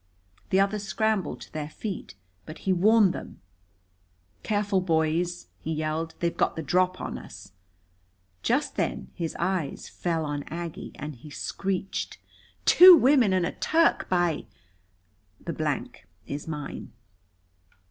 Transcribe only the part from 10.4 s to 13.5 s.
Aggie, and he screeched: "Two women and